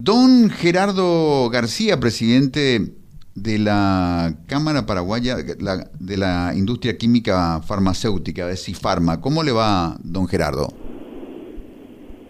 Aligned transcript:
Don 0.00 0.48
Gerardo 0.48 1.50
García, 1.50 1.98
presidente 1.98 2.92
de 3.34 3.58
la 3.58 4.32
Cámara 4.46 4.86
Paraguaya 4.86 5.34
de 5.34 6.16
la 6.16 6.52
Industria 6.54 6.96
Química 6.96 7.60
Farmacéutica, 7.62 8.46
de 8.46 8.56
CIFARMA. 8.56 9.20
¿Cómo 9.20 9.42
le 9.42 9.50
va, 9.50 9.96
don 10.04 10.28
Gerardo? 10.28 10.68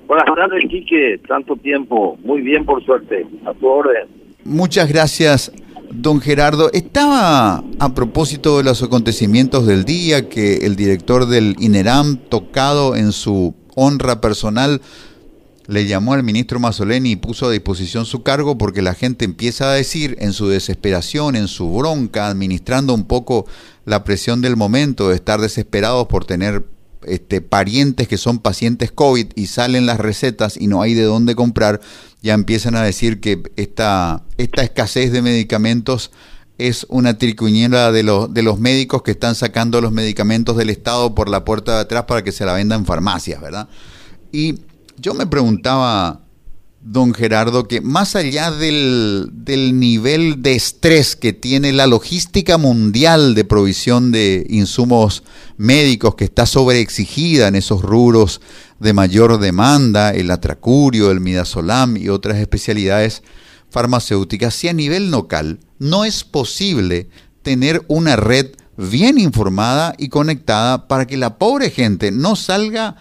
Buenas 0.07 0.25
tardes, 0.35 0.65
Quique. 0.71 1.21
Tanto 1.29 1.57
tiempo. 1.57 2.17
Muy 2.25 2.41
bien, 2.41 2.65
por 2.65 2.83
suerte. 2.87 3.27
A 3.45 3.53
tu 3.53 3.67
orden. 3.67 4.09
Muchas 4.45 4.89
gracias, 4.89 5.53
don 5.91 6.23
Gerardo. 6.23 6.71
Estaba 6.73 7.63
a 7.81 7.95
propósito 7.95 8.57
de 8.57 8.65
los 8.65 8.83
acontecimientos 8.83 9.67
del 9.67 9.85
día 9.85 10.31
que 10.31 10.65
el 10.65 10.75
director 10.75 11.27
del 11.27 11.55
INERAM, 11.59 12.17
tocado 12.31 12.97
en 12.97 13.13
su 13.13 13.55
honra 13.75 14.23
personal, 14.23 14.81
le 15.69 15.87
llamó 15.87 16.15
al 16.15 16.23
ministro 16.23 16.59
Mazzoleni 16.59 17.13
y 17.13 17.17
puso 17.17 17.47
a 17.47 17.51
disposición 17.51 18.07
su 18.07 18.23
cargo 18.23 18.57
porque 18.57 18.81
la 18.81 18.95
gente 18.95 19.27
empieza 19.27 19.71
a 19.71 19.75
decir 19.75 20.17
en 20.19 20.33
su 20.33 20.49
desesperación, 20.49 21.37
en 21.37 21.47
su 21.47 21.71
bronca, 21.71 22.29
administrando 22.29 22.95
un 22.95 23.05
poco 23.05 23.45
la 23.85 24.03
presión 24.03 24.41
del 24.41 24.57
momento 24.57 25.11
de 25.11 25.17
estar 25.17 25.43
desesperados 25.43 26.07
por 26.07 26.25
tener 26.25 26.65
este, 27.03 27.43
parientes 27.43 28.09
que 28.09 28.17
son 28.17 28.39
pacientes 28.39 28.91
COVID 28.93 29.27
y 29.35 29.47
salen 29.49 29.85
las 29.85 29.99
recetas 29.99 30.57
y 30.57 30.69
no 30.69 30.81
hay 30.81 30.95
de 30.95 31.03
dónde 31.03 31.35
comprar, 31.35 31.83
ya 32.23 32.33
empiezan 32.33 32.75
a 32.75 32.83
decir 32.83 33.21
que 33.21 33.43
esta, 33.57 34.25
escasez 34.39 35.13
de 35.13 35.21
medicamentos 35.21 36.13
es 36.57 36.87
una 36.89 37.19
tricuñera 37.19 37.93
de 37.93 38.05
los, 38.05 38.33
de 38.33 38.43
los 38.43 38.59
médicos 38.59 39.03
que 39.03 39.11
están 39.11 39.35
sacando 39.35 39.83
los 39.83 39.93
medicamentos 39.93 40.57
del 40.57 40.71
Estado 40.71 41.15
por 41.15 41.29
la 41.29 41.45
puerta 41.45 41.75
de 41.75 41.81
atrás 41.81 42.05
para 42.05 42.25
que 42.25 42.33
se 42.33 42.47
la 42.47 42.55
vendan 42.55 42.81
en 42.81 42.87
farmacias, 42.87 43.43
¿verdad? 43.43 43.69
Y 44.33 44.61
yo 45.01 45.15
me 45.15 45.27
preguntaba, 45.27 46.23
don 46.81 47.13
Gerardo, 47.13 47.69
que 47.69 47.81
más 47.81 48.17
allá 48.17 48.51
del, 48.51 49.31
nivel 49.75 50.43
de 50.43 50.55
estrés 50.55 51.17
que 51.17 51.33
tiene 51.33 51.73
la 51.73 51.87
logística 51.87 52.59
mundial 52.59 53.35
de 53.35 53.45
provisión 53.45 54.13
de 54.13 54.47
insumos 54.49 55.23
médicos, 55.57 56.15
que 56.15 56.25
está 56.25 56.47
sobreexigida 56.47 57.49
en 57.49 57.57
esos 57.57 57.83
rubros 57.83 58.41
de 58.79 58.93
mayor 58.93 59.39
demanda, 59.39 60.11
el 60.11 60.31
atracurio, 60.31 61.11
el 61.11 61.21
midazolam 61.21 61.97
y 61.97 62.09
otras 62.09 62.39
especialidades 62.39 63.23
farmacéuticas, 63.71 64.55
si 64.55 64.69
a 64.69 64.73
nivel 64.73 65.11
local 65.11 65.61
no 65.79 66.05
es 66.05 66.25
posible 66.25 67.09
tener 67.43 67.85
una 67.89 68.17
red 68.17 68.53
bien 68.77 69.19
informada 69.19 69.95
y 69.99 70.09
conectada 70.09 70.87
para 70.87 71.07
que 71.07 71.17
la 71.17 71.39
pobre 71.39 71.71
gente 71.71 72.13
no 72.13 72.37
salga 72.37 72.97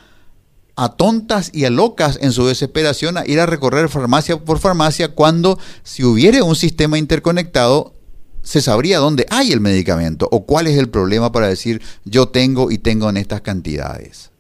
a 0.78 0.96
tontas 0.96 1.52
y 1.54 1.66
a 1.66 1.72
locas 1.72 2.20
en 2.22 2.32
su 2.32 2.46
desesperación 2.46 3.18
a 3.18 3.26
ir 3.26 3.40
a 3.40 3.48
recorrer 3.48 3.90
farmacia 3.90 4.38
por 4.38 4.60
farmacia 4.60 5.14
cuando 5.14 5.58
si 5.82 6.04
hubiera 6.04 6.44
un 6.44 6.56
sistema 6.56 7.00
interconectado 7.00 7.94
se 8.42 8.62
sabría 8.62 9.00
dónde 9.00 9.26
hay 9.32 9.52
el 9.52 9.60
medicamento 9.60 10.30
o 10.32 10.46
cuál 10.46 10.68
es 10.68 10.78
el 10.78 10.90
problema 10.90 11.32
para 11.32 11.48
decir 11.48 11.82
yo 12.06 12.28
tengo 12.28 12.72
y 12.72 12.78
tengo 12.78 13.10
en 13.10 13.18
estas 13.18 13.42
cantidades. 13.42 14.32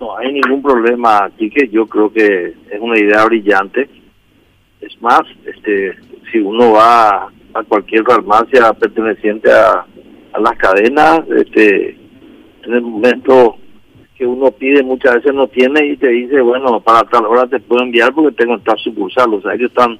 No 0.00 0.18
hay 0.18 0.32
ningún 0.32 0.60
problema 0.60 1.30
que 1.38 1.68
yo 1.70 1.86
creo 1.86 2.12
que 2.12 2.48
es 2.70 2.80
una 2.80 2.98
idea 2.98 3.24
brillante. 3.24 3.88
Es 4.80 5.00
más, 5.00 5.22
este, 5.46 5.94
si 6.30 6.40
uno 6.40 6.72
va 6.72 7.28
a 7.54 7.62
cualquier 7.68 8.02
farmacia 8.02 8.72
perteneciente 8.72 9.52
a, 9.52 9.86
a 10.32 10.40
las 10.40 10.56
cadenas, 10.58 11.20
este, 11.30 11.90
en 12.64 12.74
el 12.74 12.82
momento 12.82 13.56
que 14.22 14.26
uno 14.28 14.52
pide 14.52 14.84
muchas 14.84 15.16
veces 15.16 15.34
no 15.34 15.48
tiene 15.48 15.84
y 15.84 15.96
te 15.96 16.06
dice, 16.06 16.40
bueno, 16.42 16.78
para 16.78 17.02
tal 17.08 17.26
hora 17.26 17.44
te 17.48 17.58
puedo 17.58 17.82
enviar 17.82 18.14
porque 18.14 18.36
tengo 18.36 18.54
esta 18.54 18.76
sucursal. 18.76 19.34
O 19.34 19.42
sea, 19.42 19.54
ellos 19.54 19.70
están 19.70 19.98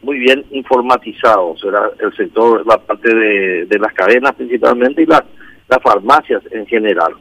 muy 0.00 0.18
bien 0.18 0.42
informatizados, 0.52 1.62
era 1.62 1.90
el 2.00 2.16
sector, 2.16 2.66
la 2.66 2.78
parte 2.78 3.14
de, 3.14 3.66
de 3.66 3.78
las 3.78 3.92
cadenas 3.92 4.34
principalmente 4.36 5.02
y 5.02 5.06
las, 5.06 5.22
las 5.68 5.82
farmacias 5.82 6.42
en 6.50 6.64
general. 6.66 7.12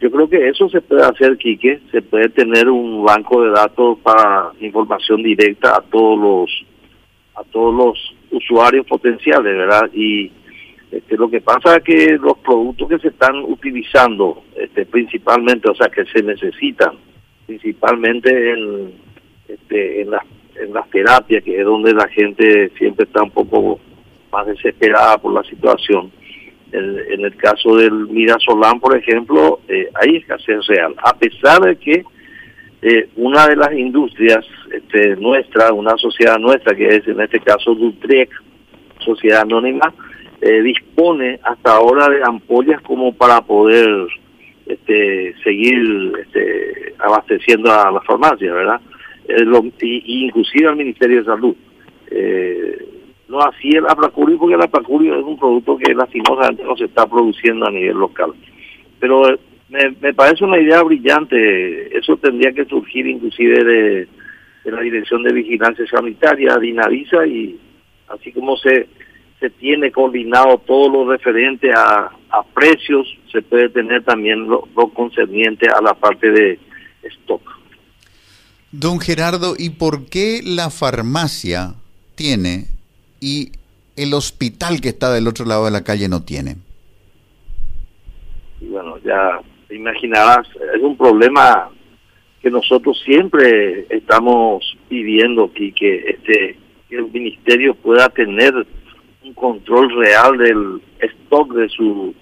Yo 0.00 0.10
creo 0.10 0.28
que 0.28 0.48
eso 0.48 0.68
se 0.70 0.80
puede 0.80 1.02
hacer, 1.02 1.38
Quique, 1.38 1.78
se 1.92 2.02
puede 2.02 2.30
tener 2.30 2.68
un 2.68 3.04
banco 3.04 3.44
de 3.44 3.50
datos 3.50 4.00
para 4.00 4.50
información 4.58 5.22
directa 5.22 5.76
a 5.76 5.82
todos 5.82 6.18
los 6.18 6.66
a 7.36 7.44
todos 7.52 7.72
los 7.72 8.16
usuarios 8.32 8.84
potenciales, 8.86 9.56
¿verdad? 9.56 9.88
Y 9.94 10.32
este, 10.90 11.16
lo 11.16 11.28
que 11.28 11.40
pasa 11.40 11.76
es 11.76 11.82
que 11.82 12.18
los 12.20 12.38
productos 12.38 12.88
que 12.88 12.98
se 12.98 13.08
están 13.08 13.36
utilizando, 13.44 14.44
este, 14.56 14.86
principalmente, 14.86 15.70
o 15.70 15.74
sea, 15.74 15.88
que 15.88 16.04
se 16.06 16.22
necesitan, 16.22 16.92
principalmente 17.46 18.52
en, 18.52 18.92
este, 19.48 20.02
en, 20.02 20.10
las, 20.10 20.22
en 20.60 20.72
las 20.72 20.88
terapias, 20.90 21.42
que 21.42 21.58
es 21.58 21.64
donde 21.64 21.92
la 21.92 22.08
gente 22.08 22.70
siempre 22.78 23.04
está 23.04 23.22
un 23.22 23.30
poco 23.30 23.80
más 24.32 24.46
desesperada 24.46 25.18
por 25.18 25.32
la 25.32 25.42
situación. 25.44 26.10
En, 26.72 27.24
el 27.24 27.36
caso 27.36 27.76
del 27.76 27.92
Mirasolán, 28.08 28.80
por 28.80 28.96
ejemplo, 28.96 29.60
eh, 29.68 29.88
hay 29.94 30.16
escasez 30.16 30.66
real, 30.66 30.94
a 30.98 31.16
pesar 31.16 31.60
de 31.62 31.76
que 31.76 32.04
eh, 32.82 33.08
una 33.16 33.46
de 33.46 33.56
las 33.56 33.72
industrias 33.72 34.44
este, 34.70 35.16
nuestra, 35.16 35.72
una 35.72 35.96
sociedad 35.96 36.38
nuestra, 36.38 36.76
que 36.76 36.86
es 36.86 37.08
en 37.08 37.20
este 37.20 37.40
caso 37.40 37.74
Dutrec, 37.74 38.30
sociedad 38.98 39.42
anónima, 39.42 39.92
eh, 40.40 40.62
dispone 40.62 41.38
hasta 41.42 41.76
ahora 41.76 42.08
de 42.08 42.22
ampollas 42.22 42.80
como 42.82 43.14
para 43.14 43.40
poder 43.40 44.06
este, 44.66 45.34
seguir 45.42 46.12
este, 46.20 46.94
abasteciendo 46.98 47.72
a 47.72 47.90
las 47.90 48.04
farmacias, 48.04 48.54
¿verdad? 48.54 48.80
Eh, 49.28 49.44
y, 49.82 50.24
inclusive 50.24 50.68
al 50.68 50.76
Ministerio 50.76 51.18
de 51.18 51.24
Salud. 51.24 51.56
Eh, 52.10 52.86
no 53.28 53.40
así 53.40 53.70
el 53.70 53.86
apracurio, 53.86 54.38
porque 54.38 54.54
el 54.54 54.62
apracurio 54.62 55.18
es 55.18 55.24
un 55.24 55.38
producto 55.38 55.76
que 55.76 55.94
lastimosamente 55.94 56.62
no 56.62 56.76
se 56.76 56.84
está 56.84 57.06
produciendo 57.06 57.66
a 57.66 57.70
nivel 57.70 57.96
local. 57.96 58.32
Pero 59.00 59.28
eh, 59.28 59.38
me, 59.68 59.90
me 60.00 60.14
parece 60.14 60.44
una 60.44 60.60
idea 60.60 60.82
brillante, 60.82 61.96
eso 61.96 62.16
tendría 62.18 62.52
que 62.52 62.66
surgir 62.66 63.06
inclusive 63.06 63.64
de, 63.64 64.08
de 64.64 64.70
la 64.70 64.80
Dirección 64.80 65.22
de 65.22 65.32
Vigilancia 65.32 65.86
Sanitaria, 65.86 66.56
de 66.56 66.68
INAVISA, 66.68 67.26
y 67.26 67.58
así 68.08 68.32
como 68.32 68.56
se 68.56 68.86
se 69.40 69.50
tiene 69.50 69.92
coordinado 69.92 70.58
todo 70.66 70.88
lo 70.88 71.10
referente 71.10 71.70
a, 71.72 72.10
a 72.30 72.42
precios, 72.54 73.06
se 73.30 73.42
puede 73.42 73.68
tener 73.68 74.02
también 74.04 74.46
lo, 74.48 74.62
concerniente 74.94 75.68
a 75.68 75.80
la 75.82 75.94
parte 75.94 76.30
de 76.30 76.58
stock. 77.02 77.42
Don 78.72 79.00
Gerardo, 79.00 79.54
¿y 79.58 79.70
por 79.70 80.06
qué 80.06 80.40
la 80.42 80.70
farmacia 80.70 81.74
tiene 82.14 82.66
y 83.20 83.52
el 83.96 84.14
hospital 84.14 84.80
que 84.80 84.88
está 84.88 85.12
del 85.12 85.28
otro 85.28 85.44
lado 85.44 85.64
de 85.66 85.70
la 85.70 85.84
calle 85.84 86.08
no 86.08 86.22
tiene? 86.22 86.56
bueno, 88.60 88.98
ya 89.04 89.40
te 89.68 89.76
imaginarás, 89.76 90.46
es 90.74 90.82
un 90.82 90.96
problema 90.96 91.70
que 92.42 92.50
nosotros 92.50 93.00
siempre 93.04 93.86
estamos 93.90 94.76
pidiendo 94.88 95.52
que, 95.52 95.72
que 95.72 96.10
este 96.10 96.56
que 96.88 96.96
el 96.96 97.10
ministerio 97.10 97.74
pueda 97.74 98.08
tener 98.08 98.54
un 99.26 99.34
control 99.34 99.90
real 99.96 100.38
del 100.38 100.80
stock 101.00 101.52
de 101.52 101.68
su 101.68 102.14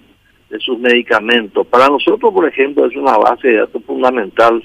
de 0.49 0.59
sus 0.59 0.77
medicamentos. 0.79 1.65
Para 1.67 1.87
nosotros, 1.87 2.31
por 2.33 2.47
ejemplo, 2.47 2.85
es 2.85 2.95
una 2.95 3.17
base 3.17 3.47
de 3.47 3.57
datos 3.57 3.83
fundamental 3.83 4.63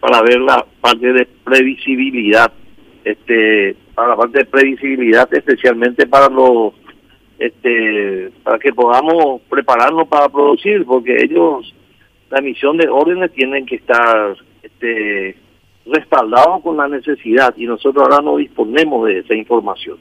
para 0.00 0.22
ver 0.22 0.40
la 0.40 0.64
parte 0.80 1.12
de 1.12 1.26
previsibilidad, 1.44 2.50
este, 3.04 3.76
para 3.94 4.08
la 4.08 4.16
parte 4.16 4.38
de 4.38 4.44
previsibilidad, 4.46 5.28
especialmente 5.32 6.06
para 6.06 6.28
los, 6.28 6.72
este, 7.38 8.30
para 8.42 8.58
que 8.58 8.72
podamos 8.72 9.42
prepararnos 9.50 10.08
para 10.08 10.28
producir, 10.30 10.84
porque 10.86 11.14
ellos, 11.22 11.74
la 12.30 12.38
emisión 12.38 12.78
de 12.78 12.88
órdenes 12.88 13.32
tienen 13.32 13.66
que 13.66 13.76
estar, 13.76 14.34
este, 14.62 15.36
respaldados 15.84 16.62
con 16.62 16.76
la 16.78 16.88
necesidad 16.88 17.54
y 17.56 17.66
nosotros 17.66 18.04
ahora 18.04 18.22
no 18.22 18.36
disponemos 18.36 19.06
de 19.06 19.20
esa 19.20 19.34
información 19.34 19.98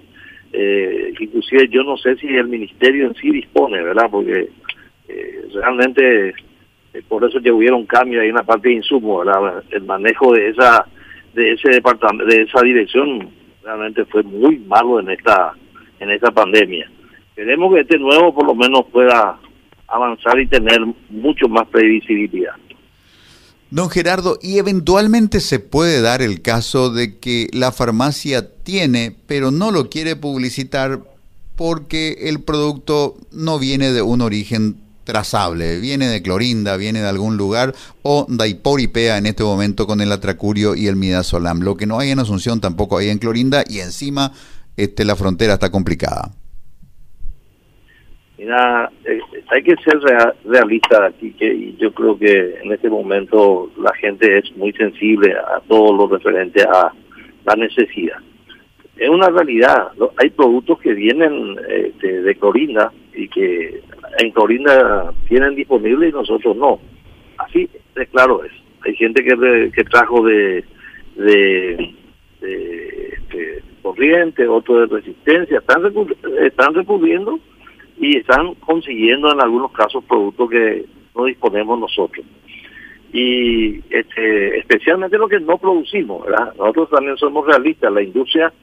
eh, 0.59 1.13
inclusive 1.19 1.67
yo 1.69 1.83
no 1.83 1.97
sé 1.97 2.15
si 2.15 2.25
el 2.25 2.47
ministerio 2.47 3.05
en 3.05 3.13
sí 3.13 3.29
dispone, 3.29 3.79
¿verdad? 3.83 4.07
Porque 4.09 4.49
eh, 5.07 5.45
realmente 5.53 6.29
eh, 6.29 7.03
por 7.07 7.23
eso 7.23 7.39
que 7.39 7.51
hubiera 7.51 7.75
un 7.75 7.85
cambio 7.85 8.21
ahí 8.21 8.29
en 8.29 8.35
la 8.35 8.43
parte 8.43 8.69
de 8.69 8.75
insumos, 8.75 9.23
¿verdad? 9.23 9.63
El 9.69 9.83
manejo 9.83 10.33
de 10.33 10.49
esa 10.49 10.87
de 11.35 11.51
ese 11.51 11.69
departamento, 11.69 12.25
de 12.25 12.41
esa 12.41 12.61
dirección 12.63 13.29
realmente 13.63 14.03
fue 14.05 14.23
muy 14.23 14.57
malo 14.57 14.99
en 14.99 15.11
esta 15.11 15.53
en 15.99 16.09
esta 16.09 16.31
pandemia. 16.31 16.89
Queremos 17.35 17.71
que 17.75 17.81
este 17.81 17.99
nuevo 17.99 18.33
por 18.33 18.47
lo 18.47 18.55
menos 18.55 18.87
pueda 18.91 19.37
avanzar 19.87 20.39
y 20.39 20.47
tener 20.47 20.79
mucho 21.11 21.47
más 21.47 21.67
previsibilidad. 21.67 22.55
Don 23.69 23.89
Gerardo, 23.89 24.39
y 24.41 24.59
eventualmente 24.59 25.41
se 25.41 25.59
puede 25.59 26.01
dar 26.01 26.21
el 26.21 26.41
caso 26.41 26.89
de 26.89 27.17
que 27.17 27.49
la 27.51 27.71
farmacia 27.71 28.53
tiene, 28.63 29.15
pero 29.27 29.51
no 29.51 29.71
lo 29.71 29.89
quiere 29.89 30.15
publicitar 30.15 31.01
porque 31.57 32.29
el 32.29 32.41
producto 32.41 33.17
no 33.31 33.59
viene 33.59 33.91
de 33.91 34.01
un 34.01 34.21
origen 34.21 34.77
trazable, 35.03 35.79
viene 35.79 36.07
de 36.07 36.21
Clorinda, 36.21 36.77
viene 36.77 37.01
de 37.01 37.07
algún 37.07 37.35
lugar, 37.35 37.73
o 38.03 38.25
Daiporipea 38.29 39.17
en 39.17 39.25
este 39.25 39.43
momento 39.43 39.87
con 39.87 40.01
el 40.01 40.11
Atracurio 40.11 40.75
y 40.75 40.87
el 40.87 40.95
Midazolam. 40.95 41.61
Lo 41.61 41.75
que 41.75 41.87
no 41.87 41.99
hay 41.99 42.11
en 42.11 42.19
Asunción 42.19 42.61
tampoco 42.61 42.97
hay 42.97 43.09
en 43.09 43.17
Clorinda 43.17 43.63
y 43.67 43.79
encima 43.79 44.31
este, 44.75 45.03
la 45.03 45.15
frontera 45.15 45.53
está 45.53 45.71
complicada. 45.71 46.31
Eh, 48.37 48.45
hay 49.49 49.63
que 49.63 49.75
ser 49.77 49.99
realista 50.45 51.05
aquí, 51.05 51.31
que 51.31 51.73
yo 51.77 51.93
creo 51.93 52.17
que 52.17 52.55
en 52.63 52.71
este 52.71 52.89
momento 52.89 53.71
la 53.77 53.93
gente 53.95 54.39
es 54.39 54.55
muy 54.57 54.73
sensible 54.73 55.33
a 55.33 55.61
todo 55.67 55.95
lo 55.95 56.07
referente 56.07 56.63
a 56.63 56.91
la 57.45 57.55
necesidad. 57.55 58.17
Es 58.97 59.09
una 59.09 59.29
realidad, 59.29 59.89
hay 60.17 60.31
productos 60.31 60.79
que 60.79 60.93
vienen 60.93 61.55
este, 61.69 62.21
de 62.23 62.35
Clorinda 62.35 62.91
y 63.13 63.27
que 63.29 63.81
en 64.19 64.31
Corinda 64.31 65.13
tienen 65.29 65.55
disponible 65.55 66.09
y 66.09 66.11
nosotros 66.11 66.57
no. 66.57 66.79
Así 67.37 67.69
de 67.95 68.05
claro 68.07 68.43
es. 68.43 68.51
Hay 68.81 68.95
gente 68.95 69.23
que, 69.23 69.83
trajo 69.85 70.23
de, 70.23 70.63
de, 71.15 71.93
este, 72.41 73.63
corriente, 73.81 74.47
otro 74.47 74.81
de 74.81 74.95
resistencia, 74.97 75.59
están, 75.59 75.83
están 76.41 76.73
recurriendo 76.73 77.39
y 77.99 78.17
están 78.17 78.55
consiguiendo 78.55 79.31
en 79.31 79.41
algunos 79.41 79.71
casos 79.71 80.03
productos 80.03 80.49
que 80.49 80.85
no 81.15 81.25
disponemos 81.25 81.79
nosotros. 81.79 82.25
Y 83.11 83.79
este, 83.89 84.59
especialmente 84.59 85.17
lo 85.17 85.27
que 85.27 85.39
no 85.39 85.57
producimos, 85.57 86.25
¿verdad? 86.25 86.53
Nosotros 86.57 86.89
también 86.91 87.17
somos 87.17 87.47
realistas, 87.47 87.91
la 87.91 88.03
industria 88.03 88.53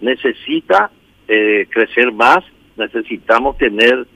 necesita 0.00 0.90
eh, 1.26 1.66
crecer 1.70 2.12
más, 2.12 2.44
necesitamos 2.76 3.56
tener 3.56 4.06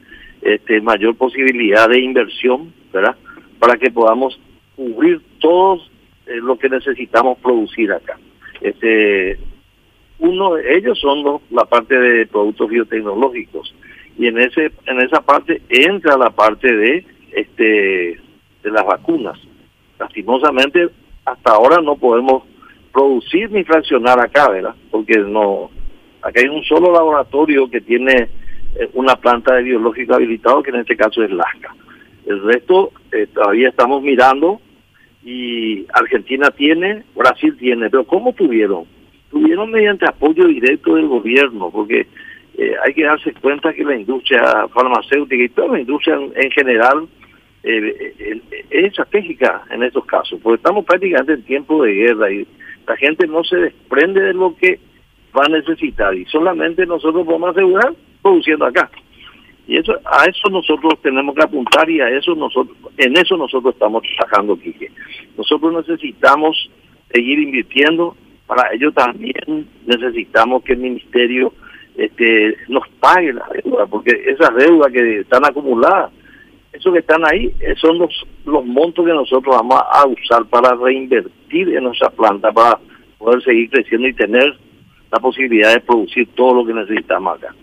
este, 0.43 0.81
mayor 0.81 1.17
posibilidad 1.17 1.89
de 1.89 2.01
inversión, 2.01 2.73
¿verdad? 2.93 3.17
Para 3.59 3.77
que 3.77 3.91
podamos 3.91 4.39
cubrir 4.77 5.21
todo 5.41 5.81
eh, 6.27 6.37
lo 6.37 6.59
que 6.59 6.69
necesitamos 6.69 7.39
producir 7.39 7.91
acá. 7.93 8.19
Este, 8.61 9.39
uno 10.21 10.57
ellos 10.59 10.99
son 11.01 11.41
la 11.51 11.65
parte 11.65 11.99
de 11.99 12.27
productos 12.27 12.69
biotecnológicos 12.69 13.75
y 14.19 14.27
en 14.27 14.39
ese 14.39 14.73
en 14.87 15.01
esa 15.01 15.21
parte 15.21 15.63
entra 15.69 16.17
la 16.17 16.31
parte 16.31 16.71
de 16.71 17.05
este 17.33 18.21
de 18.63 18.71
las 18.71 18.85
vacunas. 18.85 19.39
Lastimosamente 19.99 20.89
hasta 21.25 21.53
ahora 21.53 21.81
no 21.81 21.97
podemos 21.97 22.43
producir 22.93 23.51
ni 23.51 23.65
fraccionar 23.65 24.19
acá, 24.19 24.51
¿verdad? 24.51 24.75
Porque 24.91 25.19
no 25.19 25.71
acá 26.21 26.41
hay 26.41 26.49
un 26.49 26.65
solo 26.65 26.93
laboratorio 26.93 27.71
que 27.71 27.81
tiene 27.81 28.29
eh, 28.75 28.91
una 28.95 29.15
planta 29.17 29.55
de 29.55 29.63
biológico 29.63 30.15
habilitado, 30.15 30.63
que 30.63 30.71
en 30.71 30.81
este 30.81 30.97
caso 30.97 31.23
es 31.23 31.31
Lasca. 31.31 31.75
El 32.27 32.43
resto 32.43 32.93
eh, 33.13 33.29
todavía 33.33 33.69
estamos 33.69 34.03
mirando 34.03 34.61
y 35.25 35.87
Argentina 35.93 36.51
tiene, 36.51 37.05
Brasil 37.15 37.57
tiene, 37.59 37.89
pero 37.89 38.05
¿cómo 38.05 38.33
tuvieron? 38.33 38.85
Tuvieron 39.31 39.71
mediante 39.71 40.07
apoyo 40.07 40.47
directo 40.47 40.95
del 40.95 41.07
gobierno, 41.07 41.71
porque 41.71 42.07
eh, 42.59 42.75
hay 42.85 42.93
que 42.93 43.05
darse 43.05 43.33
cuenta 43.35 43.73
que 43.73 43.85
la 43.85 43.95
industria 43.95 44.67
farmacéutica 44.75 45.45
y 45.45 45.49
toda 45.51 45.69
la 45.69 45.81
industria 45.81 46.17
en, 46.17 46.51
general 46.51 47.07
es 47.63 48.13
estratégica 48.71 49.65
en 49.71 49.85
estos 49.85 50.05
casos, 50.07 50.41
porque 50.43 50.57
estamos 50.57 50.85
prácticamente 50.85 51.35
en 51.35 51.43
tiempo 51.45 51.83
de 51.85 51.93
guerra 51.93 52.33
y 52.33 52.47
la 52.85 52.97
gente 52.97 53.29
no 53.29 53.45
se 53.45 53.57
desprende 53.57 54.21
de 54.23 54.35
lo 54.35 54.57
que 54.57 54.81
va 55.37 55.45
a 55.45 55.49
necesitar 55.49 56.13
y 56.17 56.25
solamente 56.25 56.85
nosotros 56.85 57.25
podemos 57.25 57.51
asegurar 57.51 57.95
produciendo 58.23 58.67
acá. 58.67 58.91
Y 59.69 59.77
eso 59.77 59.93
a 60.05 60.25
eso 60.25 60.49
nosotros 60.51 60.95
tenemos 61.01 61.37
que 61.37 61.45
apuntar 61.45 61.89
y 61.89 62.01
a 62.01 62.09
eso 62.09 62.35
nosotros 62.35 62.77
en 62.97 63.17
eso 63.17 63.37
nosotros 63.37 63.75
estamos 63.75 64.03
trabajando, 64.17 64.59
Quique. 64.59 64.91
Nosotros 65.37 65.87
necesitamos 65.87 66.71
seguir 67.13 67.39
invirtiendo, 67.39 68.17
para 68.47 68.73
ello 68.73 68.91
también 68.91 69.69
necesitamos 69.87 70.65
que 70.65 70.73
el 70.73 70.79
ministerio 70.79 71.53
este, 71.99 72.57
nos 72.69 72.85
pague 73.01 73.33
la 73.33 73.47
deuda, 73.63 73.87
porque 73.87 74.13
esas 74.27 74.55
deudas 74.55 74.93
que 74.93 75.21
están 75.21 75.45
acumuladas, 75.45 76.13
esos 76.73 76.93
que 76.93 77.01
están 77.01 77.27
ahí, 77.27 77.53
eh, 77.59 77.75
son 77.81 77.99
los, 77.99 78.27
los 78.47 78.65
montos 78.65 79.05
que 79.05 79.13
nosotros 79.13 79.57
vamos 79.57 79.83
a 79.93 80.07
usar 80.07 80.47
para 80.47 80.75
reinvertir 80.77 81.77
en 81.77 81.83
nuestra 81.83 82.09
planta, 82.11 82.53
para 82.53 82.79
poder 83.19 83.43
seguir 83.43 83.69
creciendo 83.71 84.07
y 84.07 84.15
tener 84.15 84.57
la 85.11 85.19
posibilidad 85.19 85.75
de 85.75 85.81
producir 85.81 86.29
todo 86.37 86.55
lo 86.55 86.67
que 86.67 86.73
necesitamos 86.73 87.37
acá. 87.37 87.55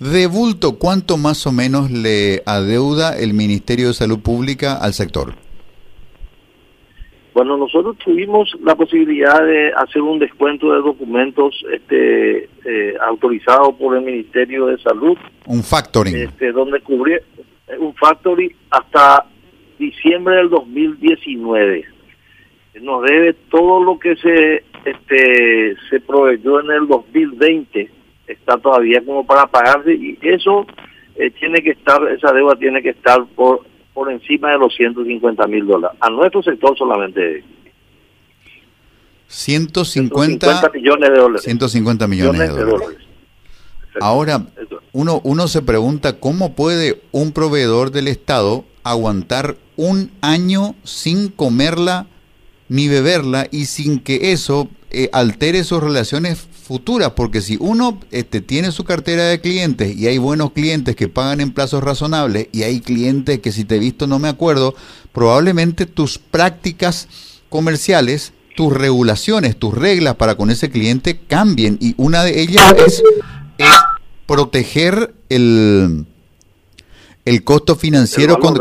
De 0.00 0.26
bulto, 0.26 0.78
¿cuánto 0.78 1.16
más 1.16 1.46
o 1.46 1.52
menos 1.52 1.90
le 1.90 2.42
adeuda 2.44 3.18
el 3.18 3.32
Ministerio 3.32 3.88
de 3.88 3.94
Salud 3.94 4.20
Pública 4.20 4.76
al 4.76 4.92
sector? 4.92 5.34
Bueno, 7.32 7.56
nosotros 7.56 7.96
tuvimos 7.98 8.56
la 8.62 8.74
posibilidad 8.74 9.44
de 9.44 9.72
hacer 9.72 10.02
un 10.02 10.18
descuento 10.18 10.72
de 10.72 10.80
documentos 10.80 11.54
este, 11.72 12.48
eh, 12.64 12.94
autorizado 13.00 13.72
por 13.76 13.96
el 13.96 14.04
Ministerio 14.04 14.66
de 14.66 14.78
Salud. 14.78 15.16
Un 15.46 15.62
factoring. 15.62 16.16
Este, 16.16 16.52
donde 16.52 16.80
cubría 16.80 17.16
eh, 17.16 17.78
un 17.78 17.94
factoring 17.94 18.52
hasta 18.70 19.26
diciembre 19.78 20.36
del 20.36 20.50
2019. 20.50 21.84
Nos 22.82 23.02
debe 23.02 23.34
todo 23.50 23.82
lo 23.82 23.98
que 23.98 24.16
se 24.16 24.64
este 24.84 25.76
se 25.90 26.00
proveyó 26.00 26.60
en 26.60 26.70
el 26.70 26.88
2020 26.88 27.90
está 28.32 28.56
todavía 28.58 29.02
como 29.04 29.26
para 29.26 29.46
pagarse 29.46 29.92
y 29.94 30.18
eso 30.22 30.66
eh, 31.16 31.30
tiene 31.30 31.60
que 31.62 31.70
estar, 31.70 32.00
esa 32.10 32.32
deuda 32.32 32.54
tiene 32.56 32.82
que 32.82 32.90
estar 32.90 33.24
por 33.34 33.62
por 34.00 34.10
encima 34.10 34.52
de 34.52 34.56
los 34.56 34.74
150 34.76 35.46
mil 35.46 35.66
dólares. 35.66 35.98
A 36.00 36.08
nuestro 36.08 36.42
sector 36.42 36.74
solamente 36.78 37.44
150, 39.26 40.70
millones 40.72 41.10
de 41.10 41.16
dólares. 41.18 41.42
150 41.42 42.06
millones, 42.06 42.56
de 42.56 42.64
dólares. 42.64 42.96
Ahora, 44.00 44.46
uno, 44.92 45.20
uno 45.22 45.48
se 45.48 45.60
pregunta 45.60 46.18
cómo 46.18 46.54
puede 46.54 47.02
un 47.12 47.32
proveedor 47.32 47.90
del 47.90 48.08
Estado 48.08 48.64
aguantar 48.84 49.56
un 49.76 50.10
año 50.22 50.76
sin 50.82 51.28
comerla 51.28 52.06
ni 52.68 52.88
beberla 52.88 53.48
y 53.50 53.66
sin 53.66 54.00
que 54.00 54.32
eso 54.32 54.70
eh, 54.90 55.10
altere 55.12 55.62
sus 55.62 55.82
relaciones 55.82 56.48
futuras, 56.70 57.14
porque 57.16 57.40
si 57.40 57.56
uno 57.58 57.98
este, 58.12 58.40
tiene 58.40 58.70
su 58.70 58.84
cartera 58.84 59.24
de 59.24 59.40
clientes 59.40 59.92
y 59.96 60.06
hay 60.06 60.18
buenos 60.18 60.52
clientes 60.52 60.94
que 60.94 61.08
pagan 61.08 61.40
en 61.40 61.50
plazos 61.50 61.82
razonables 61.82 62.46
y 62.52 62.62
hay 62.62 62.78
clientes 62.78 63.40
que 63.40 63.50
si 63.50 63.64
te 63.64 63.74
he 63.74 63.78
visto 63.80 64.06
no 64.06 64.20
me 64.20 64.28
acuerdo, 64.28 64.76
probablemente 65.12 65.86
tus 65.86 66.18
prácticas 66.18 67.08
comerciales, 67.48 68.34
tus 68.54 68.72
regulaciones, 68.72 69.56
tus 69.56 69.74
reglas 69.74 70.14
para 70.14 70.36
con 70.36 70.48
ese 70.48 70.70
cliente 70.70 71.18
cambien 71.18 71.76
y 71.80 71.96
una 71.96 72.22
de 72.22 72.40
ellas 72.40 72.72
es, 72.78 73.02
proteger 74.28 75.12
el, 75.28 76.06
el 77.24 77.42
costo 77.42 77.74
financiero 77.74 78.38
con, 78.38 78.54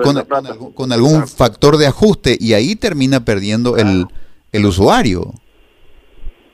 con, 0.73 0.91
algún 0.91 1.27
factor 1.27 1.77
de 1.77 1.85
ajuste 1.85 2.35
y 2.41 2.53
ahí 2.53 2.75
termina 2.75 3.23
perdiendo 3.23 3.77
el, 3.77 4.07
el 4.51 4.65
usuario. 4.65 5.31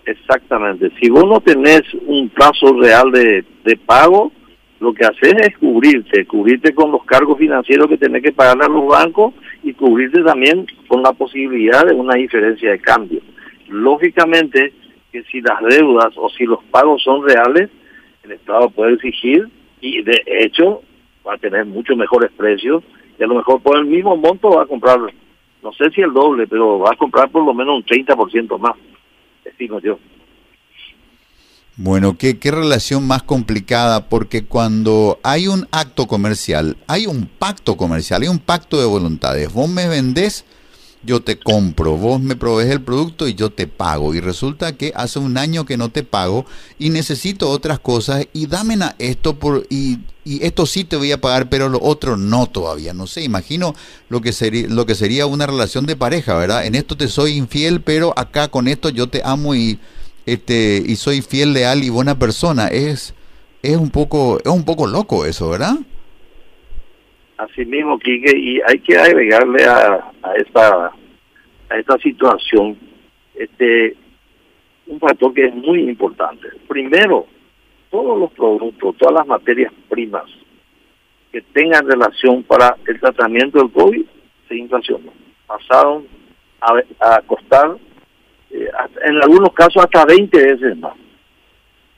Exactamente. 0.05 0.91
Si 1.01 1.09
vos 1.09 1.25
no 1.25 1.41
tenés 1.41 1.81
un 2.05 2.29
plazo 2.29 2.73
real 2.79 3.11
de, 3.11 3.43
de 3.63 3.75
pago, 3.75 4.31
lo 4.79 4.93
que 4.93 5.05
haces 5.05 5.33
es 5.41 5.57
cubrirte, 5.57 6.25
cubrirte 6.25 6.75
con 6.75 6.91
los 6.91 7.03
cargos 7.05 7.39
financieros 7.39 7.87
que 7.87 7.97
tenés 7.97 8.21
que 8.21 8.31
pagar 8.31 8.61
a 8.61 8.67
los 8.67 8.85
bancos 8.87 9.33
y 9.63 9.73
cubrirte 9.73 10.21
también 10.21 10.67
con 10.87 11.01
la 11.01 11.13
posibilidad 11.13 11.85
de 11.85 11.95
una 11.95 12.15
diferencia 12.15 12.71
de 12.71 12.79
cambio. 12.79 13.21
Lógicamente 13.67 14.73
que 15.11 15.23
si 15.23 15.41
las 15.41 15.63
deudas 15.63 16.13
o 16.17 16.29
si 16.29 16.45
los 16.45 16.63
pagos 16.65 17.01
son 17.01 17.27
reales, 17.27 17.69
el 18.23 18.33
Estado 18.33 18.69
puede 18.69 18.93
exigir 18.93 19.47
y 19.81 20.03
de 20.03 20.21
hecho 20.27 20.81
va 21.25 21.33
a 21.35 21.37
tener 21.37 21.65
mucho 21.65 21.95
mejores 21.95 22.31
precios 22.33 22.83
y 23.17 23.23
a 23.23 23.27
lo 23.27 23.35
mejor 23.35 23.61
por 23.61 23.77
el 23.77 23.85
mismo 23.85 24.17
monto 24.17 24.49
va 24.49 24.63
a 24.63 24.67
comprar, 24.67 24.99
no 25.63 25.73
sé 25.73 25.89
si 25.91 26.01
el 26.01 26.13
doble, 26.13 26.47
pero 26.47 26.79
va 26.79 26.91
a 26.91 26.97
comprar 26.97 27.29
por 27.29 27.43
lo 27.45 27.53
menos 27.53 27.77
un 27.77 27.85
30% 27.85 28.59
más 28.59 28.73
yo. 29.83 29.99
Bueno, 31.77 32.17
¿qué, 32.17 32.39
¿qué 32.39 32.51
relación 32.51 33.05
más 33.05 33.23
complicada? 33.23 34.07
Porque 34.07 34.45
cuando 34.45 35.19
hay 35.23 35.47
un 35.47 35.67
acto 35.71 36.07
comercial, 36.07 36.77
hay 36.87 37.05
un 37.05 37.25
pacto 37.25 37.75
comercial, 37.75 38.21
hay 38.21 38.29
un 38.29 38.39
pacto 38.39 38.79
de 38.79 38.85
voluntades. 38.85 39.51
Vos 39.51 39.69
me 39.69 39.87
vendés, 39.89 40.45
yo 41.05 41.21
te 41.21 41.37
compro, 41.37 41.97
vos 41.97 42.19
me 42.19 42.35
provees 42.35 42.71
el 42.71 42.81
producto 42.81 43.27
y 43.27 43.35
yo 43.35 43.51
te 43.51 43.67
pago. 43.67 44.13
Y 44.13 44.19
resulta 44.19 44.75
que 44.75 44.91
hace 44.95 45.19
un 45.19 45.37
año 45.37 45.65
que 45.65 45.77
no 45.77 45.89
te 45.89 46.03
pago 46.03 46.45
y 46.79 46.89
necesito 46.89 47.49
otras 47.49 47.79
cosas 47.79 48.27
y 48.33 48.47
dame 48.47 48.77
esto 48.99 49.37
por, 49.37 49.65
y, 49.69 49.99
y, 50.23 50.43
esto 50.45 50.65
sí 50.65 50.83
te 50.83 50.97
voy 50.97 51.11
a 51.11 51.21
pagar, 51.21 51.49
pero 51.49 51.69
lo 51.69 51.79
otro 51.81 52.17
no 52.17 52.47
todavía. 52.47 52.93
No 52.93 53.07
sé, 53.07 53.23
imagino 53.23 53.75
lo 54.09 54.21
que, 54.21 54.33
sería, 54.33 54.67
lo 54.67 54.85
que 54.85 54.95
sería 54.95 55.25
una 55.25 55.45
relación 55.45 55.85
de 55.85 55.95
pareja, 55.95 56.35
¿verdad? 56.35 56.65
En 56.65 56.75
esto 56.75 56.97
te 56.97 57.07
soy 57.07 57.33
infiel, 57.33 57.81
pero 57.81 58.13
acá 58.17 58.49
con 58.49 58.67
esto 58.67 58.89
yo 58.89 59.07
te 59.07 59.21
amo 59.23 59.55
y, 59.55 59.79
este, 60.25 60.83
y 60.85 60.95
soy 60.95 61.21
fiel, 61.21 61.53
leal 61.53 61.83
y 61.83 61.89
buena 61.89 62.17
persona. 62.17 62.67
Es, 62.67 63.13
es, 63.61 63.77
un 63.77 63.91
poco, 63.91 64.39
es 64.43 64.51
un 64.51 64.63
poco 64.63 64.87
loco 64.87 65.25
eso, 65.25 65.49
¿verdad? 65.49 65.77
Así 67.37 67.65
mismo, 67.65 67.99
Quique, 67.99 68.37
y 68.37 68.61
hay 68.61 68.79
que 68.79 68.97
agregarle 68.97 69.65
a, 69.65 70.11
a 70.23 70.33
esta 70.35 70.91
a 71.69 71.77
esta 71.77 71.97
situación 71.97 72.77
este 73.33 73.95
un 74.87 74.99
factor 74.99 75.33
que 75.33 75.45
es 75.45 75.55
muy 75.55 75.81
importante. 75.89 76.47
Primero, 76.67 77.25
todos 77.89 78.19
los 78.19 78.31
productos, 78.33 78.95
todas 78.97 79.15
las 79.15 79.27
materias 79.27 79.73
primas 79.89 80.25
que 81.31 81.41
tengan 81.41 81.89
relación 81.89 82.43
para 82.43 82.77
el 82.85 82.99
tratamiento 82.99 83.59
del 83.59 83.71
COVID 83.71 84.05
se 84.47 84.55
inflacionó. 84.55 85.11
Pasaron 85.47 86.05
a, 86.61 87.21
costar, 87.21 87.77
eh, 88.51 88.69
en 89.05 89.15
algunos 89.23 89.53
casos, 89.53 89.83
hasta 89.83 90.05
20 90.05 90.37
veces 90.37 90.77
más. 90.77 90.93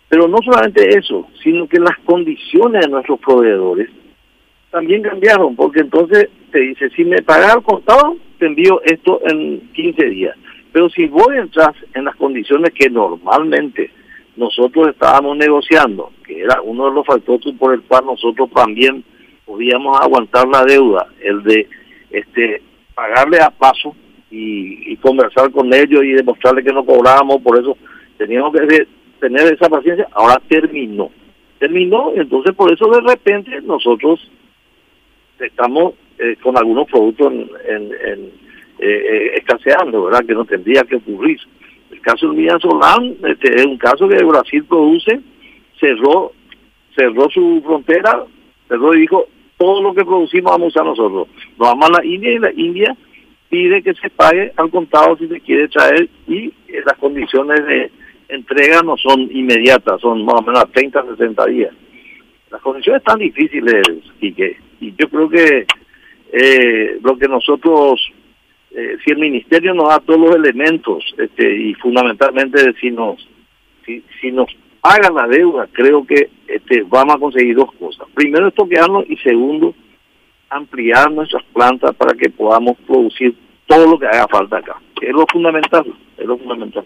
Pero 0.10 0.27
no 0.27 0.38
solamente 0.44 0.98
eso, 0.98 1.27
sino 1.44 1.67
que 1.67 1.79
las 1.79 1.98
condiciones 2.06 2.86
de 2.86 2.91
nuestros 2.91 3.20
proveedores 3.20 3.89
también 4.77 5.01
cambiaron, 5.01 5.55
porque 5.55 5.79
entonces 5.79 6.29
te 6.51 6.60
dice, 6.60 6.91
si 6.91 7.03
me 7.03 7.24
pagas 7.24 7.55
al 7.55 7.63
contado, 7.63 8.15
te 8.38 8.46
envío 8.46 8.79
esto 8.86 9.19
en 9.25 9.60
15 9.74 10.05
días. 10.05 10.38
Pero 10.72 10.88
si 10.91 11.07
vos 11.07 11.27
entras 11.36 11.74
en 11.96 12.05
las 12.05 12.15
condiciones 12.15 12.72
que 12.74 12.88
normalmente 12.88 13.89
nosotros 14.36 14.89
estábamos 14.89 15.36
negociando, 15.36 16.12
que 16.24 16.41
era 16.41 16.62
uno 16.62 16.89
de 16.89 16.93
los 16.93 17.07
factores 17.07 17.55
por 17.57 17.74
el 17.74 17.81
cual 17.81 18.05
nosotros 18.05 18.51
también 18.51 19.03
podíamos 19.46 20.00
aguantar 20.00 20.48
la 20.48 20.63
deuda, 20.63 21.07
el 21.22 21.41
de 21.41 21.67
este 22.12 22.62
pagarle 22.93 23.39
a 23.41 23.50
paso 23.50 23.96
y, 24.29 24.96
conversar 24.98 25.50
con 25.51 25.74
ellos 25.74 26.03
y 26.03 26.12
demostrarle 26.12 26.63
que 26.63 26.74
no 26.74 26.86
cobrábamos, 26.86 27.41
por 27.41 27.60
eso 27.60 27.75
teníamos 28.17 28.53
que 28.53 28.88
tener 29.19 29.53
esa 29.53 29.69
paciencia, 29.69 30.07
ahora 30.12 30.39
terminó. 30.48 31.10
Terminó, 31.57 32.12
entonces 32.15 32.53
por 32.55 32.72
eso 32.72 32.88
de 32.91 33.01
repente 33.01 33.60
nosotros 33.62 34.19
estamos 35.39 35.94
eh, 36.20 36.36
con 36.41 36.58
algunos 36.58 36.88
productos 36.88 37.32
en, 37.32 37.91
eh, 37.94 38.32
eh, 38.79 39.32
escaseando, 39.36 40.06
¿verdad? 40.06 40.25
Que 40.25 40.34
no 40.34 40.46
tendría 40.46 40.84
que 40.84 40.96
ocurrir. 40.98 41.39
El 41.91 42.01
caso 42.01 42.27
del 42.27 42.38
Mía 42.38 42.58
Solán 42.60 43.15
este, 43.24 43.56
es 43.56 43.65
un 43.65 43.77
caso 43.77 44.08
que 44.08 44.24
Brasil 44.24 44.65
produce, 44.65 45.20
cerró, 45.79 46.32
cerró 46.96 47.29
su 47.29 47.62
frontera, 47.63 48.24
cerró 48.67 48.94
y 48.94 49.01
dijo, 49.01 49.27
todo 49.58 49.82
lo 49.82 49.94
que 49.94 50.06
producimos 50.06 50.51
vamos 50.51 50.77
a 50.77 50.84
nosotros. 50.84 51.27
Nos 51.58 51.70
vamos 51.70 51.89
a 51.89 52.01
la 52.01 52.06
India 52.06 52.32
y 52.32 52.39
la 52.39 52.51
India 52.51 52.98
pide 53.50 53.82
que 53.82 53.94
se 53.94 54.10
pague 54.10 54.51
al 54.58 54.70
contado 54.70 55.17
si 55.17 55.27
se 55.27 55.39
quiere 55.39 55.67
traer 55.70 56.10
y 56.27 56.53
las 56.86 56.98
condiciones 57.00 57.65
de 57.65 57.91
entrega 58.29 58.82
no 58.84 58.98
son 58.98 59.22
inmediatas, 59.32 60.01
son 60.01 60.25
más 60.25 60.36
o 60.36 60.41
menos 60.41 60.63
a 60.63 60.67
30, 60.67 61.06
60 61.17 61.46
días. 61.46 61.74
Las 62.51 62.62
condiciones 62.62 63.01
están 63.01 63.20
difíciles, 63.20 63.84
y 64.22 64.34
que 64.34 64.58
y 64.79 64.93
yo 64.98 65.10
creo 65.10 65.29
que 65.29 65.65
eh, 66.31 67.00
lo 67.01 67.17
que 67.17 67.27
nosotros, 67.27 68.01
eh, 68.72 68.98
si 69.03 69.12
el 69.12 69.17
ministerio 69.17 69.74
nos 69.74 69.89
da 69.89 70.00
todos 70.00 70.19
los 70.19 70.36
elementos 70.36 71.03
este, 71.17 71.55
y 71.55 71.74
fundamentalmente 71.75 72.74
si 72.79 72.91
nos, 72.91 73.27
si, 73.86 74.31
nos 74.31 74.48
pagan 74.81 75.15
la 75.15 75.27
deuda, 75.27 75.67
creo 75.72 76.05
que 76.05 76.29
este, 76.48 76.84
vamos 76.84 77.15
a 77.15 77.19
conseguir 77.19 77.55
dos 77.55 77.72
cosas. 77.74 78.07
Primero, 78.13 78.48
estoquearnos 78.48 79.05
y 79.10 79.17
segundo, 79.17 79.74
ampliar 80.50 81.12
nuestras 81.12 81.43
plantas 81.53 81.96
para 81.96 82.15
que 82.15 82.29
podamos 82.29 82.77
producir 82.86 83.36
todo 83.65 83.89
lo 83.89 84.00
que 84.00 84.07
haga 84.07 84.27
falta 84.27 84.57
acá. 84.57 84.81
Es 85.01 85.12
lo 85.12 85.25
fundamental, 85.31 85.86
es 86.17 86.25
lo 86.25 86.38
fundamental. 86.38 86.86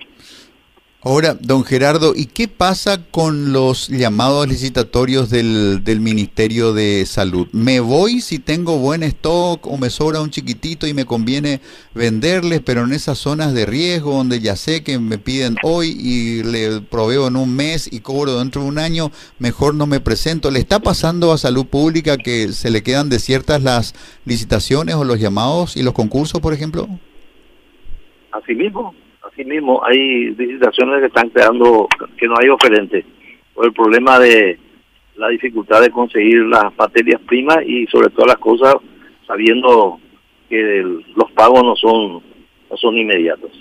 Ahora, 1.03 1.33
don 1.33 1.63
Gerardo, 1.63 2.13
¿y 2.15 2.27
qué 2.27 2.47
pasa 2.47 3.03
con 3.09 3.51
los 3.51 3.87
llamados 3.87 4.47
licitatorios 4.47 5.31
del, 5.31 5.83
del, 5.83 5.99
Ministerio 5.99 6.73
de 6.73 7.07
Salud? 7.07 7.47
¿Me 7.53 7.79
voy 7.79 8.21
si 8.21 8.37
tengo 8.37 8.77
buen 8.77 9.01
stock 9.01 9.65
o 9.65 9.77
me 9.77 9.89
sobra 9.89 10.21
un 10.21 10.29
chiquitito 10.29 10.85
y 10.85 10.93
me 10.93 11.05
conviene 11.05 11.59
venderles, 11.95 12.61
pero 12.63 12.83
en 12.83 12.93
esas 12.93 13.17
zonas 13.17 13.55
de 13.55 13.65
riesgo 13.65 14.13
donde 14.13 14.41
ya 14.41 14.55
sé 14.55 14.83
que 14.83 14.99
me 14.99 15.17
piden 15.17 15.55
hoy 15.63 15.87
y 15.99 16.43
le 16.43 16.81
proveo 16.81 17.29
en 17.29 17.35
un 17.35 17.55
mes 17.55 17.91
y 17.91 18.01
cobro 18.01 18.37
dentro 18.37 18.61
de 18.61 18.67
un 18.67 18.77
año, 18.77 19.09
mejor 19.39 19.73
no 19.73 19.87
me 19.87 20.01
presento? 20.01 20.51
¿Le 20.51 20.59
está 20.59 20.81
pasando 20.81 21.31
a 21.31 21.39
Salud 21.39 21.65
Pública 21.65 22.15
que 22.15 22.49
se 22.49 22.69
le 22.69 22.83
quedan 22.83 23.09
desiertas 23.09 23.63
las 23.63 23.95
licitaciones 24.23 24.93
o 24.93 25.03
los 25.03 25.19
llamados 25.19 25.75
y 25.75 25.81
los 25.81 25.95
concursos, 25.95 26.39
por 26.41 26.53
ejemplo? 26.53 26.87
Así 28.31 28.53
mismo, 28.53 28.93
Así 29.31 29.45
mismo 29.45 29.81
hay 29.85 30.35
licitaciones 30.35 30.99
que 30.99 31.07
están 31.07 31.29
creando 31.29 31.87
que 32.17 32.27
no 32.27 32.35
hay 32.41 32.49
oferentes 32.49 33.05
por 33.53 33.65
el 33.65 33.73
problema 33.73 34.19
de 34.19 34.59
la 35.15 35.29
dificultad 35.29 35.81
de 35.81 35.89
conseguir 35.89 36.45
las 36.45 36.75
materias 36.77 37.21
primas 37.21 37.59
y 37.65 37.87
sobre 37.87 38.09
todas 38.09 38.27
las 38.27 38.37
cosas 38.37 38.75
sabiendo 39.27 39.99
que 40.49 40.83
los 41.15 41.31
pagos 41.31 41.63
no 41.63 41.75
son 41.75 42.21
no 42.69 42.77
son 42.77 42.97
inmediatos. 42.97 43.51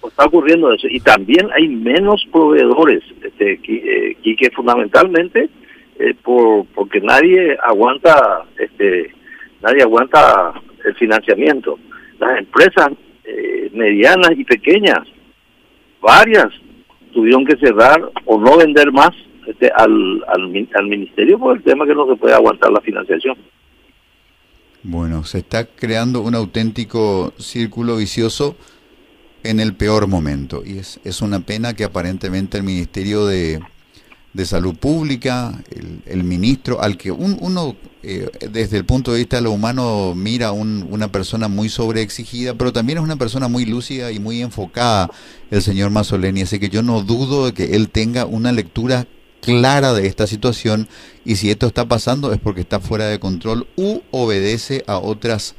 Pues 0.00 0.12
está 0.12 0.26
ocurriendo 0.26 0.72
eso 0.72 0.86
y 0.88 1.00
también 1.00 1.48
hay 1.52 1.68
menos 1.68 2.24
proveedores 2.30 3.02
este 3.22 3.58
que, 3.58 4.16
que 4.22 4.50
fundamentalmente 4.50 5.48
eh, 5.98 6.14
por 6.22 6.66
porque 6.66 7.00
nadie 7.00 7.56
aguanta 7.62 8.44
este 8.58 9.12
nadie 9.62 9.82
aguanta 9.82 10.52
el 10.84 10.94
financiamiento. 10.94 11.78
Las 12.20 12.38
empresas 12.38 12.92
eh, 12.92 13.05
medianas 13.76 14.32
y 14.36 14.44
pequeñas, 14.44 15.00
varias 16.00 16.48
tuvieron 17.12 17.44
que 17.44 17.56
cerrar 17.56 18.10
o 18.24 18.38
no 18.40 18.58
vender 18.58 18.92
más 18.92 19.10
este, 19.46 19.70
al, 19.74 20.24
al, 20.28 20.88
ministerio 20.88 21.38
por 21.38 21.56
el 21.56 21.62
tema 21.62 21.86
que 21.86 21.94
no 21.94 22.06
se 22.06 22.16
puede 22.16 22.34
aguantar 22.34 22.70
la 22.72 22.80
financiación. 22.80 23.36
Bueno, 24.82 25.24
se 25.24 25.38
está 25.38 25.66
creando 25.66 26.20
un 26.20 26.34
auténtico 26.34 27.32
círculo 27.38 27.96
vicioso 27.96 28.56
en 29.44 29.60
el 29.60 29.74
peor 29.74 30.08
momento 30.08 30.62
y 30.64 30.78
es, 30.78 31.00
es 31.04 31.22
una 31.22 31.40
pena 31.40 31.74
que 31.74 31.84
aparentemente 31.84 32.58
el 32.58 32.64
Ministerio 32.64 33.26
de, 33.26 33.60
de 34.36 34.44
Salud 34.44 34.76
Pública, 34.76 35.54
el, 36.04 36.22
ministro, 36.24 36.82
al 36.82 36.98
que 36.98 37.10
uno 37.10 37.74
eh, 38.02 38.28
desde 38.52 38.76
el 38.76 38.84
punto 38.84 39.12
de 39.12 39.18
vista 39.20 39.36
de 39.36 39.42
lo 39.42 39.50
humano 39.50 40.12
mira 40.14 40.52
un, 40.52 40.86
una 40.90 41.10
persona 41.10 41.48
muy 41.48 41.70
sobreexigida, 41.70 42.52
pero 42.52 42.70
también 42.70 42.98
es 42.98 43.04
una 43.04 43.16
persona 43.16 43.48
muy 43.48 43.64
lúcida 43.64 44.12
y 44.12 44.18
muy 44.18 44.42
enfocada, 44.42 45.10
el 45.50 45.62
señor 45.62 45.90
Mazzoleni, 45.90 46.42
así 46.42 46.58
que 46.58 46.68
yo 46.68 46.82
no 46.82 47.00
dudo 47.00 47.46
de 47.46 47.54
que 47.54 47.76
él 47.76 47.88
tenga 47.88 48.26
una 48.26 48.52
lectura 48.52 49.06
clara 49.40 49.94
de 49.94 50.06
esta 50.06 50.26
situación 50.26 50.86
y 51.24 51.36
si 51.36 51.50
esto 51.50 51.66
está 51.66 51.86
pasando 51.88 52.32
es 52.34 52.38
porque 52.38 52.60
está 52.60 52.78
fuera 52.78 53.06
de 53.06 53.18
control 53.18 53.66
u 53.76 54.00
obedece 54.10 54.84
a 54.86 54.98
otras 54.98 55.54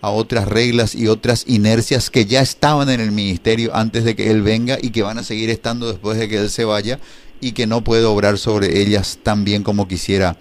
a 0.00 0.10
otras 0.10 0.46
reglas 0.46 0.94
y 0.94 1.08
otras 1.08 1.44
inercias 1.46 2.10
que 2.10 2.24
ya 2.26 2.40
estaban 2.40 2.88
en 2.88 3.00
el 3.00 3.10
ministerio 3.10 3.74
antes 3.74 4.04
de 4.04 4.14
que 4.14 4.30
él 4.30 4.42
venga 4.42 4.78
y 4.80 4.90
que 4.90 5.02
van 5.02 5.18
a 5.18 5.24
seguir 5.24 5.50
estando 5.50 5.88
después 5.88 6.18
de 6.18 6.28
que 6.28 6.36
él 6.36 6.50
se 6.50 6.64
vaya 6.64 7.00
y 7.40 7.52
que 7.52 7.66
no 7.66 7.82
puede 7.82 8.04
obrar 8.04 8.38
sobre 8.38 8.80
ellas 8.80 9.20
tan 9.22 9.44
bien 9.44 9.62
como 9.62 9.88
quisiera 9.88 10.36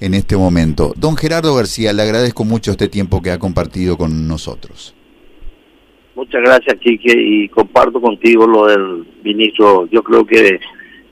en 0.00 0.14
este 0.14 0.36
momento. 0.36 0.92
Don 0.96 1.16
Gerardo 1.16 1.54
García, 1.54 1.92
le 1.92 2.02
agradezco 2.02 2.44
mucho 2.44 2.72
este 2.72 2.88
tiempo 2.88 3.22
que 3.22 3.30
ha 3.30 3.38
compartido 3.38 3.96
con 3.96 4.28
nosotros. 4.28 4.94
Muchas 6.14 6.42
gracias, 6.42 6.76
Quique, 6.80 7.12
y 7.14 7.48
comparto 7.48 8.00
contigo 8.00 8.46
lo 8.46 8.66
del 8.66 9.06
ministro. 9.22 9.86
Yo 9.90 10.02
creo 10.02 10.24
que 10.24 10.58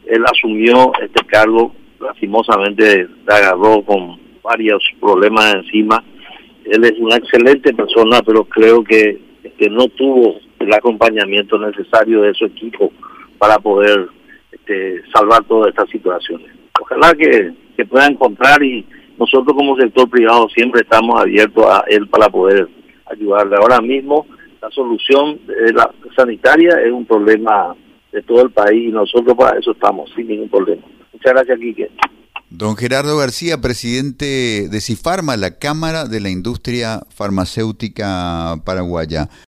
él 0.06 0.24
asumió 0.26 0.92
este 1.02 1.24
cargo, 1.26 1.74
lastimosamente 2.00 3.06
le 3.26 3.34
agarró 3.34 3.82
con 3.82 4.18
varios 4.42 4.82
problemas 5.00 5.54
encima. 5.54 6.02
Él 6.64 6.84
es 6.84 6.98
una 6.98 7.16
excelente 7.16 7.74
persona, 7.74 8.22
pero 8.22 8.44
creo 8.44 8.82
que, 8.82 9.18
que 9.58 9.68
no 9.68 9.88
tuvo 9.88 10.36
el 10.58 10.72
acompañamiento 10.72 11.58
necesario 11.58 12.22
de 12.22 12.32
su 12.34 12.46
equipo 12.46 12.90
para 13.38 13.58
poder 13.58 14.08
este, 14.54 15.02
salvar 15.12 15.44
todas 15.44 15.68
estas 15.68 15.90
situaciones. 15.90 16.50
Ojalá 16.80 17.12
que, 17.14 17.52
que 17.76 17.84
pueda 17.84 18.06
encontrar 18.06 18.62
y 18.62 18.86
nosotros 19.18 19.56
como 19.56 19.76
sector 19.76 20.08
privado 20.08 20.48
siempre 20.48 20.82
estamos 20.82 21.20
abiertos 21.20 21.64
a 21.66 21.84
él 21.88 22.08
para 22.08 22.28
poder 22.28 22.68
ayudarle. 23.06 23.56
Ahora 23.56 23.80
mismo 23.80 24.26
la 24.60 24.70
solución 24.70 25.38
la 25.74 25.90
sanitaria 26.16 26.80
es 26.84 26.90
un 26.90 27.04
problema 27.04 27.76
de 28.12 28.22
todo 28.22 28.42
el 28.42 28.50
país 28.50 28.88
y 28.88 28.92
nosotros 28.92 29.36
para 29.36 29.58
eso 29.58 29.72
estamos 29.72 30.10
sin 30.16 30.28
ningún 30.28 30.48
problema. 30.48 30.82
Muchas 31.12 31.32
gracias, 31.32 31.58
Quique. 31.58 31.90
Don 32.50 32.76
Gerardo 32.76 33.16
García, 33.18 33.60
presidente 33.60 34.68
de 34.70 34.80
CIFARMA, 34.80 35.36
la 35.36 35.58
Cámara 35.58 36.04
de 36.04 36.20
la 36.20 36.30
Industria 36.30 37.00
Farmacéutica 37.10 38.62
Paraguaya. 38.64 39.28